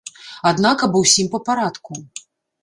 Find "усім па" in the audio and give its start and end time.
1.01-1.39